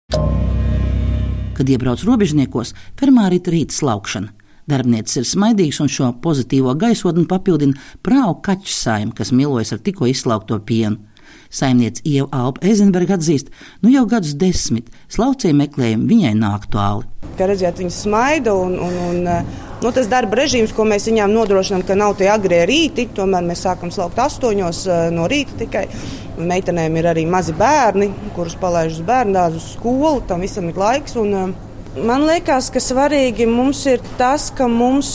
Kad 1.59 1.69
iebrauc 1.69 2.01
robežniekos, 2.07 2.73
fermā 2.97 3.27
ir 3.29 3.51
rīta 3.53 3.77
slaukšana. 3.77 4.33
Darbnīcas 4.69 5.19
ir 5.21 5.27
smaidīgs 5.29 5.83
un 5.85 5.91
šo 5.93 6.09
pozitīvo 6.25 6.73
gaisotni 6.81 7.27
papildina 7.29 7.77
prāvu 8.05 8.39
kaķu 8.45 8.73
saim, 8.73 9.13
kas 9.13 9.33
milojas 9.33 9.75
ar 9.77 9.83
tikko 9.85 10.09
izslaukto 10.09 10.57
pienu. 10.65 10.97
Saimniece 11.51 12.03
Ieva 12.05 12.29
Alpa 12.33 12.67
Eizenberga 12.69 13.17
atzīst, 13.17 13.53
nu 13.83 13.93
jau 13.93 14.05
gadus 14.09 14.35
desmit 14.39 14.91
slaucēju 15.15 15.57
meklējumi 15.63 16.09
viņai 16.11 16.35
nav 16.39 16.59
aktuāli. 16.61 17.09
Kā 17.39 17.49
redzēt, 17.49 17.81
viņa 17.81 17.95
smaida 17.95 18.55
un, 18.57 18.75
un, 18.83 18.97
un 19.09 19.21
nu, 19.29 19.93
tas 19.95 20.11
darba 20.11 20.41
režīms, 20.41 20.75
ko 20.75 20.85
mēs 20.89 21.09
viņām 21.09 21.33
nodrošinām, 21.35 21.85
ka 21.87 21.97
nav 21.99 22.17
tie 22.19 22.29
agrie 22.33 22.65
rīti, 22.69 23.09
tomēr 23.17 23.47
mēs 23.47 23.65
sākam 23.67 23.93
slaukt 23.95 24.19
astoņos 24.23 24.85
no 25.15 25.29
rīta 25.31 25.57
tikai. 25.65 25.87
Meitenēm 26.39 26.95
ir 27.01 27.09
arī 27.11 27.25
mazi 27.27 27.55
bērni, 27.59 28.13
kurus 28.37 28.55
palaiž 28.61 29.01
uz 29.01 29.07
bērnu 29.07 29.35
dārzu, 29.35 29.59
uz 29.59 29.73
skolu, 29.75 30.21
tam 30.29 30.45
visam 30.47 30.69
ir 30.71 30.79
laiks. 30.79 31.17
Un, 31.19 31.35
Man 32.05 32.27
liekas, 32.29 32.69
ka 32.71 32.81
svarīgi 32.83 33.47
mums 33.49 33.81
ir 33.91 34.03
tas, 34.19 34.49
ka 34.55 34.69
mums 34.71 35.09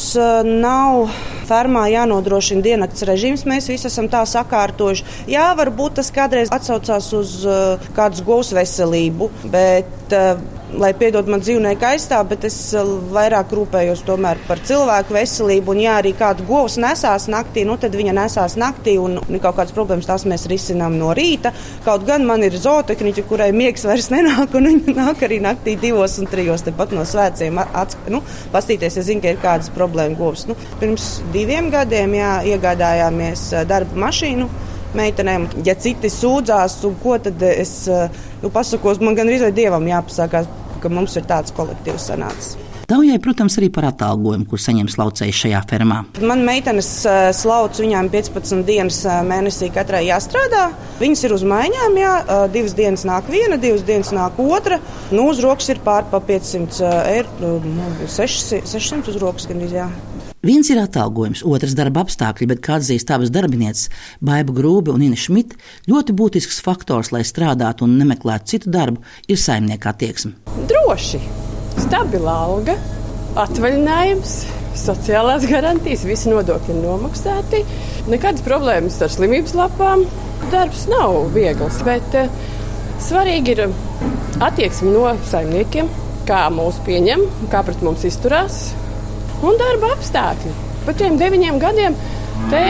nav 0.43 1.11
fermā 1.47 1.85
jānodrošina 1.91 2.63
diennakts 2.65 3.05
režīms. 3.07 3.45
Mēs 3.47 3.69
visi 3.71 3.87
esam 3.89 4.09
tā 4.11 4.23
sakārtojuši. 4.27 5.05
Jā, 5.31 5.49
varbūt 5.59 5.99
tas 6.01 6.11
kādreiz 6.15 6.51
atsaucās 6.53 7.09
uz 7.15 7.35
kādas 7.95 8.23
govs 8.25 8.51
veselību, 8.57 9.29
bet 9.53 10.17
lai 10.79 10.91
piedod 10.97 11.27
man 11.29 11.41
dzīvnieku 11.43 11.85
aizstāv, 11.87 12.25
bet 12.31 12.45
es 12.47 12.57
eh, 12.75 12.91
vairāk 13.13 13.53
rūpējos 13.53 14.03
par 14.47 14.61
cilvēku 14.65 15.15
veselību. 15.15 15.73
Un, 15.73 15.81
ja 15.83 15.97
arī 15.99 16.13
kāda 16.17 16.45
govs 16.47 16.77
nesās 16.81 17.27
naktī, 17.31 17.65
nu, 17.65 17.77
tad 17.77 17.95
viņa 17.95 18.13
nesās 18.17 18.55
naktī 18.59 18.97
un, 19.01 19.19
kaut 19.41 19.57
kādas 19.57 19.73
problēmas 19.75 20.07
tās 20.09 20.25
mēs 20.25 20.47
risinām 20.49 20.97
no 20.97 21.13
rīta. 21.13 21.53
Kaut 21.85 22.05
gan 22.07 22.25
man 22.25 22.43
ir 22.43 22.57
zootehniķa, 22.57 23.25
kurai 23.29 23.51
miegs 23.55 23.85
vairs 23.87 24.09
nenāk, 24.15 24.55
un 24.57 24.69
viņa 24.71 24.97
nāk 24.97 25.23
arī 25.27 25.39
naktī 25.43 25.77
divos 25.79 26.17
un 26.21 26.29
trijos 26.31 26.65
tepat 26.65 26.95
no 26.95 27.05
svētkiem. 27.07 27.61
Nu, 28.13 28.23
pastīties, 28.53 28.97
ja 28.97 29.05
zinu, 29.05 29.23
ka 29.23 29.33
ir 29.33 29.41
kādas 29.43 29.71
problēmas 29.73 30.19
govs. 30.19 30.47
Nu, 30.49 30.57
pirms 30.81 31.17
diviem 31.33 31.69
gadiem 31.73 32.17
jā, 32.19 32.35
iegādājāmies 32.53 33.49
eh, 33.53 33.67
darba 33.69 34.07
mašīnu 34.07 34.49
meitenēm. 34.93 35.47
Ja 35.65 35.73
citi 35.79 36.09
sūdzās, 36.13 36.77
ko 37.01 37.15
tad 37.17 37.41
es 37.47 37.71
nu, 38.43 38.51
pasakos, 38.53 38.99
man 39.01 39.17
gan 39.17 39.31
arī 39.31 39.49
dievam 39.55 39.87
jāpasakās 39.89 40.49
ka 40.83 40.91
mums 40.93 41.17
ir 41.19 41.27
tāds 41.29 41.55
kolektīvs 41.55 42.11
sanācis. 42.11 42.57
Taujai, 42.83 43.15
protams, 43.23 43.55
arī 43.57 43.69
par 43.71 43.85
atalgojumu, 43.87 44.43
kur 44.51 44.59
saņem 44.59 44.89
slaucēji 44.91 45.35
šajā 45.37 45.61
fermā. 45.69 46.01
Man 46.21 46.43
meitenes 46.43 46.89
eh, 47.07 47.29
slauc, 47.35 47.79
viņām 47.79 48.09
15 48.11 48.65
dienas 48.67 48.99
eh, 49.07 49.21
mēnesī 49.27 49.69
katrai 49.73 50.03
jāstrādā. 50.09 50.65
Viņas 50.99 51.23
ir 51.23 51.35
uz 51.37 51.45
maiņām, 51.47 51.95
jā, 52.01 52.13
eh, 52.21 52.43
divas 52.53 52.75
dienas 52.75 53.05
nāk 53.07 53.31
viena, 53.31 53.57
divas 53.61 53.85
dienas 53.87 54.11
nāk 54.15 54.37
otra. 54.43 54.81
Nu, 55.15 55.29
uz 55.31 55.39
rokas 55.43 55.71
ir 55.71 55.79
pārpa 55.85 56.19
500 56.27 56.91
eiro, 57.13 57.55
600, 58.03 58.65
600 58.75 59.13
uz 59.13 59.21
rokas 59.23 59.47
gandrīz, 59.47 59.77
jā. 59.79 59.87
Viens 60.43 60.67
ir 60.67 60.75
atalgojums, 60.81 61.39
otrs 61.47 61.71
darba 61.71 62.01
apstākļi, 62.03 62.49
bet, 62.51 62.59
kā 62.65 62.73
atzīst 62.75 63.07
abas 63.15 63.29
darbinieces, 63.31 63.85
Baiba 64.19 64.51
Grūbe 64.51 64.91
un 64.91 65.05
Ina 65.05 65.15
Šmita, 65.15 65.55
ļoti 65.87 66.15
būtisks 66.19 66.59
faktors, 66.65 67.13
lai 67.15 67.21
strādātu 67.23 67.85
un 67.87 67.93
nemeklētu 67.95 68.51
citu 68.51 68.73
darbu, 68.73 68.99
ir 69.31 69.39
saimnieka 69.39 69.93
attieksme. 69.93 70.33
Droši, 70.67 71.21
stabila 71.85 72.35
alga, 72.49 72.75
atvaļinājums, 73.39 74.35
sociālās 74.83 75.47
garantijas, 75.47 76.03
visi 76.11 76.35
nodokļi 76.35 76.75
ir 76.75 76.83
nomaksāti, 76.89 77.63
nekādas 78.11 78.43
problēmas 78.43 78.99
ar 78.99 79.15
slimības 79.15 79.55
lapām. 79.55 80.03
Darbs 80.51 80.89
nav 80.91 81.21
viegls, 81.39 81.79
bet 81.87 82.19
uh, 82.19 82.27
svarīgi 82.99 83.55
ir 83.55 83.67
attieksme 84.43 84.91
no 84.91 85.07
saimniekiem, 85.31 85.87
kā 86.27 86.49
mūs 86.51 86.83
pieņem, 86.83 87.29
kā 87.47 87.63
pret 87.63 87.79
mums 87.87 88.03
izturās 88.11 88.65
un 89.47 89.57
darba 89.59 89.93
apstākļi. 89.97 90.53
Pat 90.87 90.99
šiem 90.99 91.17
deviņiem 91.19 91.59
gadiem 91.61 91.95
te 92.51 92.61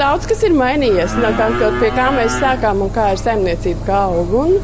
daudz 0.00 0.28
kas 0.28 0.42
ir 0.46 0.54
mainījies. 0.56 1.16
Kā, 1.38 1.48
pie 1.80 1.90
kā 1.96 2.10
mēs 2.16 2.38
sākām 2.42 2.84
un 2.84 2.92
kā 2.94 3.12
ir 3.14 3.22
saimniecība, 3.22 3.86
kā 3.88 4.02
aug. 4.10 4.34
Un, 4.42 4.54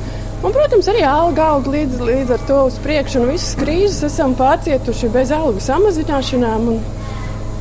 un, 0.42 0.52
protams, 0.52 0.90
arī 0.92 1.06
alga 1.08 1.52
aug 1.54 1.70
līdz, 1.72 2.02
līdz 2.10 2.36
ar 2.36 2.46
to 2.50 2.60
uz 2.68 2.78
priekšu, 2.84 3.22
un 3.22 3.32
visas 3.32 3.56
krīzes 3.60 4.06
esam 4.10 4.36
pārcietuši 4.38 5.12
bez 5.14 5.34
algu 5.34 5.64
samazināšanām. 5.64 6.72
Un, 6.74 6.80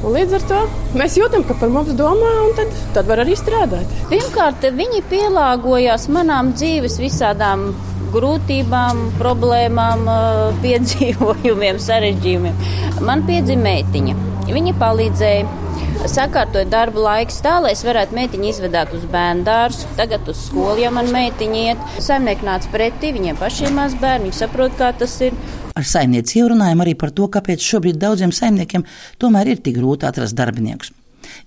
Un 0.06 0.14
līdz 0.14 0.34
ar 0.38 0.44
to 0.46 0.58
mēs 0.94 1.16
jūtam, 1.18 1.42
ka 1.48 1.56
par 1.58 1.72
mums 1.74 1.96
domā, 1.98 2.30
un 2.46 2.52
tad, 2.54 2.74
tad 2.94 3.08
var 3.10 3.24
arī 3.24 3.34
strādāt. 3.34 3.96
Pirmkārt, 4.12 4.68
viņi 4.78 5.02
pielāgojās 5.10 6.06
manām 6.14 6.52
dzīves 6.54 7.00
visādām 7.02 7.72
grūtībām, 8.14 9.04
problēmām, 9.20 10.10
piedzīvojumiem, 10.64 11.80
sarežģījumiem. 11.84 12.66
Man 13.08 13.24
piedzima 13.28 13.70
meitiņa. 13.70 14.18
Viņa 14.48 14.74
palīdzēja 14.80 15.66
sakārtot 16.08 16.70
darba 16.72 17.02
laiks 17.04 17.40
tā, 17.44 17.58
lai 17.64 17.74
es 17.76 17.84
varētu 17.86 18.16
meitiņu 18.16 18.50
izvedāt 18.52 18.94
uz 18.96 19.06
bērnu 19.12 19.44
dārzu, 19.48 19.90
tagad 19.98 20.28
uz 20.30 20.40
skolu, 20.48 20.80
ja 20.84 20.92
man 20.94 21.10
meitiņa 21.14 21.64
iet. 21.64 21.88
Saimnieki 22.04 22.48
nāca 22.48 22.72
pretī, 22.74 23.12
viņiem 23.16 23.40
pašiem 23.42 23.76
maz 23.78 23.98
bērni, 24.00 24.30
viņi 24.30 24.40
saprot, 24.40 24.78
kā 24.80 24.94
tas 24.98 25.18
ir. 25.26 25.36
Ar 25.78 25.86
saimnieci 25.86 26.46
runājam 26.48 26.86
arī 26.86 26.96
par 26.98 27.12
to, 27.18 27.28
kāpēc 27.34 27.66
šobrīd 27.66 28.00
daudziem 28.02 28.34
saimniekiem 28.34 28.86
tomēr 29.22 29.54
ir 29.54 29.62
tik 29.64 29.78
grūti 29.82 30.08
atrast 30.10 30.38
darbiniekus. 30.38 30.94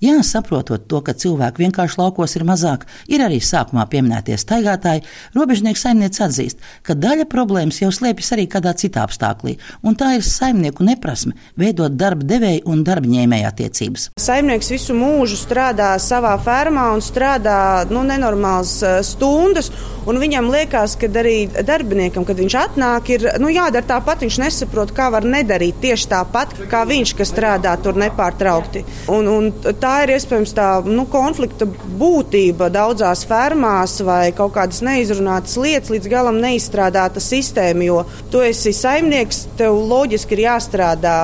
Jā, 0.01 0.17
saprotot 0.25 0.87
to, 0.89 1.01
ka 1.05 1.15
cilvēku 1.17 1.65
vienkārši 1.65 1.99
laukos 2.01 2.37
ir 2.39 2.45
mazāk, 2.49 2.87
ir 3.11 3.25
arī 3.25 3.41
sākumā 3.45 3.85
pieminētie 3.91 4.39
staigātāji, 4.41 5.05
robežnieks 5.37 5.85
saimnieks 5.85 6.23
atzīst, 6.25 6.63
ka 6.87 6.97
daļa 6.97 7.27
problēmas 7.31 7.81
jau 7.83 7.91
slēpjas 7.95 8.33
arī 8.37 8.47
kādā 8.51 8.73
citā 8.81 9.05
apstākļā, 9.07 9.57
un 9.85 9.97
tā 10.01 10.15
ir 10.17 10.25
saimnieku 10.27 10.85
neprasme 10.87 11.37
veidot 11.61 11.97
darba 12.01 12.27
devēju 12.27 12.65
un 12.71 12.85
darba 12.87 13.11
ņēmēju 13.11 13.49
attiecības. 13.51 14.09
Saimnieks 14.21 14.73
visu 14.73 14.97
mūžu 14.97 15.39
strādā 15.41 15.93
savā 16.03 16.33
fermā 16.43 16.91
un 16.95 17.05
strādā 17.05 17.59
nu, 17.91 18.03
nenormālas 18.07 18.75
eh, 18.83 18.99
stundas, 19.07 19.71
un 20.09 20.21
viņam 20.21 20.51
liekas, 20.53 20.97
ka 21.01 21.11
arī 21.21 21.37
darbiniekam, 21.67 22.27
kad 22.29 22.41
viņš 22.41 22.57
atnāk, 22.65 23.13
ir 23.17 23.27
nu, 23.43 23.53
jādara 23.53 23.87
tāpat. 23.95 24.25
Viņš 24.25 24.41
nesaprot, 24.43 24.93
kā 24.97 25.09
var 25.13 25.25
nedarīt 25.29 25.81
tieši 25.83 26.09
tāpat, 26.11 26.57
kā 26.71 26.83
viņš, 26.89 27.15
kas 27.19 27.33
strādā 27.33 27.73
tur 27.83 27.99
nepārtraukti. 28.01 28.85
Un, 29.13 29.29
un 29.31 29.51
tā 29.81 29.93
ir 30.05 30.15
iespējams 30.17 30.53
tā 30.57 30.69
nu, 30.87 31.05
konflikta 31.11 31.69
būtība 32.01 32.71
daudzās 32.73 33.25
fermās 33.29 33.99
vai 34.07 34.33
kaut 34.37 34.55
kādas 34.57 34.83
neizrunātas 34.87 35.57
lietas, 35.61 35.93
līdz 35.95 36.11
galam 36.11 36.41
neizstrādāta 36.43 37.23
sistēma. 37.23 37.87
Jo 37.87 38.03
tu 38.33 38.43
esi 38.45 38.73
saimnieks, 38.77 39.47
tev 39.61 39.79
loģiski 39.91 40.37
ir 40.37 40.45
jāstrādā, 40.47 41.17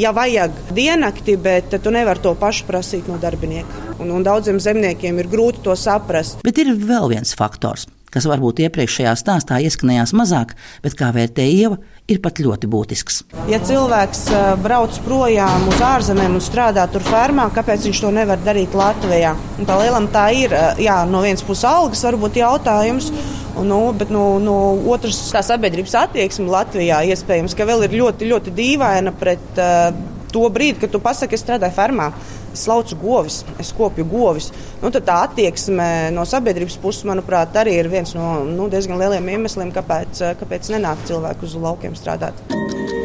ja 0.00 0.14
vajag 0.16 0.56
diennakti, 0.76 1.36
bet 1.40 1.78
tu 1.82 1.94
nevari 1.94 2.24
to 2.24 2.34
pašu 2.38 2.66
prasīt 2.68 3.10
no 3.10 3.20
darbinieka. 3.22 3.86
Un, 3.98 4.12
un 4.14 4.26
daudziem 4.26 4.60
zemniekiem 4.62 5.18
ir 5.18 5.30
grūti 5.30 5.64
to 5.64 5.74
saprast. 5.78 6.42
Bet 6.46 6.60
ir 6.62 6.74
vēl 6.76 7.14
viens 7.14 7.34
faktors 7.38 7.88
kas 8.08 8.24
varbūt 8.24 8.62
iepriekšējā 8.64 9.12
stāstā 9.20 9.58
ieskanējās 9.64 10.14
mazāk, 10.16 10.54
bet 10.84 10.96
kā 10.98 11.10
vērtē 11.12 11.44
ieva, 11.44 11.76
ir 12.08 12.20
pat 12.24 12.40
ļoti 12.40 12.68
būtisks. 12.70 13.22
Ja 13.50 13.60
cilvēks 13.64 14.22
brauc 14.64 14.96
projām 15.04 15.66
uz 15.68 15.82
ārzemēm 15.84 16.38
un 16.38 16.44
strādā 16.44 16.86
tur 16.92 17.04
fermā, 17.04 17.48
kāpēc 17.54 17.88
viņš 17.88 18.02
to 18.04 18.12
nevar 18.16 18.40
darīt 18.44 18.76
Latvijā? 18.76 19.34
Un 19.58 19.68
tā 19.68 19.76
lielam 19.82 20.08
tā 20.12 20.28
ir, 20.36 20.54
jā, 20.80 21.02
no 21.08 21.22
vienas 21.24 21.44
puses 21.44 21.68
algas 21.68 22.04
varbūt 22.08 22.40
jautājums. 22.40 23.12
Nu, 23.58 23.80
bet 23.98 24.12
no, 24.14 24.38
no 24.38 24.54
otras 24.92 25.18
tā 25.32 25.42
sabiedrības 25.42 25.96
attieksme 25.98 26.46
Latvijā 26.52 27.00
iespējams, 27.10 27.56
ka 27.58 27.66
vēl 27.66 27.88
ir 27.88 27.96
ļoti, 27.98 28.28
ļoti 28.30 28.54
dīvaina 28.54 29.12
pret 29.18 29.58
uh, 29.58 29.90
to 30.32 30.44
brīdi, 30.52 30.80
kad 30.82 30.92
tu 30.92 31.00
pasaki, 31.02 31.38
es 31.38 31.44
strādāju 31.44 31.76
fermā 31.76 32.12
es 32.52 32.66
laucu 32.68 32.96
govis, 33.00 33.42
es 33.60 33.72
kopju 33.76 34.06
govis. 34.08 34.50
Nu, 34.82 34.90
tā 34.90 35.20
attieksme 35.24 35.88
no 36.14 36.26
sabiedrības 36.28 36.78
puses, 36.82 37.06
manuprāt, 37.08 37.56
arī 37.60 37.78
ir 37.78 37.90
viens 37.92 38.14
no 38.18 38.38
nu, 38.48 38.68
diezgan 38.72 39.00
lieliem 39.00 39.32
iemesliem, 39.36 39.72
kāpēc, 39.74 40.24
kāpēc 40.42 40.72
nenāk 40.74 41.04
cilvēku 41.10 41.48
uz 41.48 41.58
laukiem 41.58 41.98
strādāt. 41.98 42.97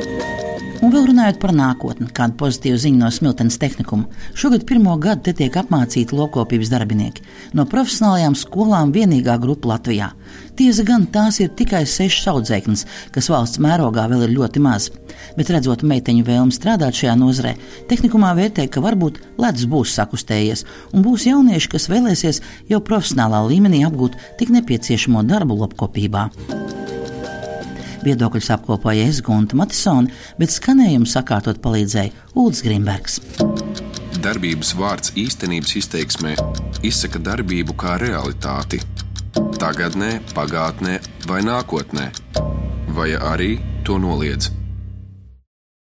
Un 0.93 0.99
vēl 0.99 1.07
runājot 1.09 1.39
par 1.41 1.49
nākotni, 1.57 2.05
kāda 2.13 2.35
pozitīva 2.37 2.77
ziņa 2.77 2.99
no 2.99 3.07
Smiltenes 3.09 3.55
tehnikuma. 3.57 4.03
Šogad 4.37 4.61
pirmo 4.69 4.93
gadu 5.01 5.23
te 5.25 5.31
tiek 5.39 5.55
apmācīti 5.57 6.13
lopkopības 6.13 6.69
darbinieki. 6.69 7.23
No 7.57 7.63
profesionālajām 7.65 8.35
skolām 8.37 8.91
vienīgā 8.93 9.39
grupa 9.41 9.71
Latvijā. 9.71 10.11
Tiesa 10.53 10.85
gan 10.85 11.07
tās 11.09 11.39
ir 11.41 11.49
tikai 11.57 11.81
sešas 11.89 12.29
audzēknes, 12.35 12.85
kas 13.15 13.29
valsts 13.33 13.57
mērogā 13.65 14.05
vēl 14.11 14.27
ir 14.27 14.35
ļoti 14.35 14.61
maz. 14.61 14.91
Bet 15.33 15.49
redzot 15.49 15.81
meiteņu 15.81 16.27
vēlmi 16.27 16.53
strādāt 16.53 16.99
šajā 16.99 17.15
nozarē, 17.17 17.55
tehnikumā 17.89 18.35
vērtē, 18.37 18.67
ka 18.69 18.83
varbūt 18.85 19.17
ledus 19.41 19.65
būs 19.71 19.95
sakustējies 19.97 20.61
un 20.93 21.01
būs 21.07 21.25
jaunieši, 21.25 21.71
kas 21.73 21.89
vēlēsies 21.89 22.43
jau 22.69 22.83
profesionālā 22.85 23.41
līmenī 23.49 23.81
apgūt 23.89 24.19
tik 24.37 24.53
nepieciešamo 24.53 25.25
darbu 25.25 25.57
lopkopībā. 25.63 26.29
Viedokļus 28.03 28.49
apkopoja 28.57 29.05
es 29.07 29.21
Gunta 29.23 29.57
Matisona, 29.59 30.11
bet 30.39 30.51
skanējumu 30.51 31.07
sakārtot 31.09 31.61
palīdzēja 31.63 32.11
Ulris 32.35 32.63
Grimbergs. 32.65 33.19
Darbības 34.23 34.73
vārds 34.79 35.13
īstenības 35.19 35.75
izteiksmē 35.81 36.35
izsaka 36.87 37.19
darbību 37.23 37.75
kā 37.79 37.97
realitāti. 38.01 38.81
Tagatnē, 39.59 40.17
pagātnē 40.35 40.99
vai 41.27 41.43
nākotnē, 41.43 42.09
vai 42.95 43.13
arī 43.19 43.55
to 43.87 43.99
noliedz. 43.99 44.62